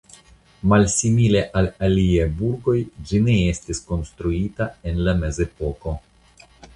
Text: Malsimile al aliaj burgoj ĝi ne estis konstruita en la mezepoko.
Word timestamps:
Malsimile 0.71 1.41
al 1.59 1.67
aliaj 1.87 2.25
burgoj 2.39 2.75
ĝi 3.09 3.19
ne 3.27 3.35
estis 3.51 3.81
konstruita 3.91 4.67
en 4.93 4.99
la 5.09 5.15
mezepoko. 5.21 5.95